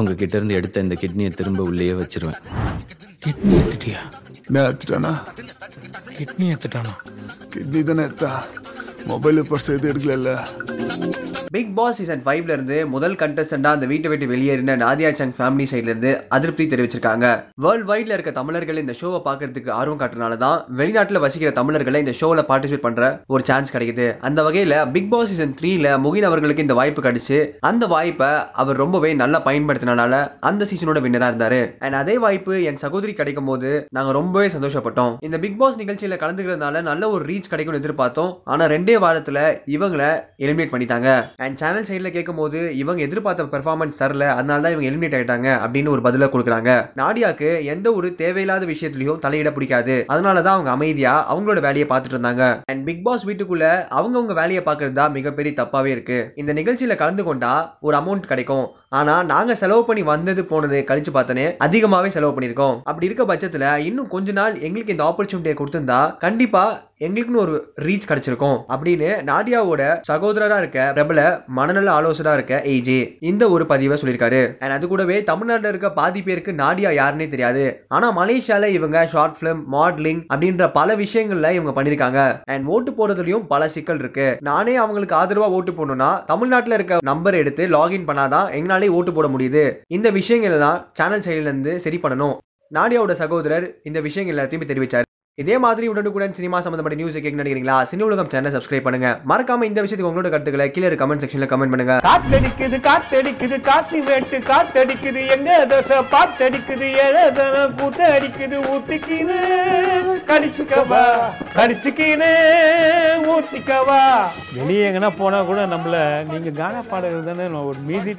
[0.00, 2.40] உங்ககிட்ட இருந்து எடுத்த இந்த கிட்னியை திரும்ப உள்ளேயே வச்சிருவேன்.
[3.24, 4.00] கிட்னி எடுத்துட்டியா?
[4.46, 5.12] நான் எடுத்துட்டானா?
[6.18, 6.92] கிட்னி எடுத்துட்டானா?
[7.54, 8.32] கிட்னி தானே எடுத்தா?
[9.06, 10.32] மொபைல் பர்ஸ் எதுவும் எடுக்கல
[11.54, 15.90] பிக் பாஸ் சீசன் ஃபைவ்ல இருந்து முதல் கண்டஸ்டண்டா அந்த வீட்டை விட்டு வெளியேறின நாதியா சங் ஃபேமிலி சைட்ல
[15.92, 17.26] இருந்து அதிருப்தி தெரிவிச்சிருக்காங்க.
[17.64, 22.42] வேர்ல்ட் வைட்ல இருக்க தமிழர்கள் இந்த ஷோவை பார்க்கறதுக்கு ஆர்வம் காட்டுறனால தான் வெளிநாட்டுல வசிக்கிற தமிழர்களை இந்த ஷோவில்
[22.50, 24.06] பார்ட்டிசிபேட் பண்ற ஒரு சான்ஸ் கிடைக்குது.
[24.28, 28.30] அந்த வகையில பிக் பாஸ் சீசன் த்ரீல முகின் அவர்களுக்கு இந்த வாய்ப்பு கிடைச்சு அந்த வாய்ப்பை
[28.64, 31.60] அவர் ரொம்பவே நல்லா பயன்படுத்தினால அந்த சீசனோட வின்னரா இருந்தாரு.
[31.86, 35.12] அண்ட் அதே வாய்ப்பு என் சகோதரி கிடைக்கும் போது நாங்க ரொம்பவே சந்தோஷப்பட்டோம்.
[35.28, 38.32] இந்த பிக் பாஸ் நிகழ்ச்சியில கலந்துக்கிறதுனால நல்ல ஒரு ரீச் கிடைக்கும்னு எதிர்பார்த்தோம்.
[38.44, 39.38] ஆனா ரெண்டே வாரத்துல
[39.76, 40.10] இவங்களை
[40.46, 41.08] எலிமினேட் பண்ணிட்டாங்க.
[41.44, 46.04] அண்ட் சேனல் சைடில் கேட்கும்போது இவங்க எதிர்பார்த்த பெர்ஃபார்மன்ஸ் தரல அதனால தான் இவங்க எலிமினேட் ஆயிட்டாங்க அப்படின்னு ஒரு
[46.06, 46.70] பதில கொடுக்குறாங்க.
[47.00, 49.96] நாடியாக்கு எந்த ஒரு தேவையில்லாத விஷயத்துலையும் தலையிட பிடிக்காது.
[50.14, 52.44] அதனால தான் அவங்க அமைதியா அவங்களோட வேலையை பார்த்துட்டு இருந்தாங்க.
[52.72, 53.66] அண்ட் பிக் பாஸ் வீட்டுக்குள்ள
[54.00, 56.18] அவங்கவுங்க வேலையை பார்க்கறது தான் மிகப்பெரிய தப்பாவே இருக்கு.
[56.42, 57.52] இந்த நிகழ்ச்சியில கலந்து கொண்டா
[57.86, 58.66] ஒரு அமௌண்ட் கிடைக்கும்.
[58.98, 62.78] ஆனா நாங்க செலவு பண்ணி வந்தது போனது கழிச்சு பார்த்தனே அதிகமாவே செலவு பண்ணியிருக்கோம்.
[62.90, 66.64] அப்படி இருக்க பட்சத்துல இன்னும் கொஞ்ச நாள் எங்களுக்கு இந்த ஆப்பர்ச்சுனிட்டியை கொடுத்திருந்தா கண்டிப்பா
[67.04, 68.58] எங்களுக்குன்னு ஒரு ரீச் கிடைச்சிருக்கும்.
[68.68, 74.42] அப்படின்னு நாடியாவோட சகோதரரா இருக்க பிரபல மனநல ஆலோசனா இருக்க ஏஜே இந்த ஒரு பதிவை சொல்லியிருக்காரு.
[74.58, 77.84] அண்ட் அது கூடவே தமிழ்நாட்டில் இருக்க பாதி பேருக்கு நாடியா யாருன்னே தெரியாது.
[77.88, 83.68] ஆனா மலேசியால இவங்க ஷார்ட் பிலிம் மாடலிங் அப்படின்ற பல விஷயங்கள்ல இவங்க பண்ணிருக்காங்க அண்ட் ஓட்டு போடுறதுலயும் பல
[83.68, 84.36] சிக்கல் இருக்கு.
[84.40, 89.64] நானே அவங்களுக்கு ஆதரவா ஓட்டு போடணும்னா தமிழ்நாட்டில் இருக்க நம்பர் எடுத்து லாகின் பண்ணாதான் எங்களாலே ஓட்டு போட முடியுது.
[89.88, 92.36] இந்த விஷயங்கள் எல்லாம் சேனல் சைடுலேருந்து சரி பண்ணணும்.
[92.74, 95.08] நாடியாவோட சகோதரர் இந்த விஷயங்கள் எல்லாத்தையுமே தெரிவிச்சார்.
[95.42, 97.76] இதே மாதிரி உடனுக்குடன் சினிமா சம்பந்தப்பட்ட நியூஸ் கேட்க நினைக்கிறீங்களா?
[97.90, 99.10] சினி உலகம் சேனல் சப்ஸ்கிரைப் பண்ணுங்க.
[99.30, 101.94] மறக்காம இந்த விஷயத்துக்கு உங்களோட கருத்துக்களை கீழே கமெண்ட் செக்ஷன்ல கமெண்ட் பண்ணுங்க.
[102.08, 109.38] காத்தடிக்குது காத்தடிக்குது காசி வேட்டு காத்தடிக்குது எங்க தோசை பாத்தடிக்குது ஏழதன கூத்து அடிக்குது ஊத்திக்கின்னு
[110.30, 111.04] கடிச்சுக்கவா
[111.58, 112.30] கடிச்சுக்கின்னு
[113.34, 114.02] ஊத்திக்கவா.
[114.58, 115.96] வெளியே எங்கன்னா போனா கூட நம்மள
[116.32, 118.18] நீங்க கான பாடகர் தானே ஒரு மியூசிக்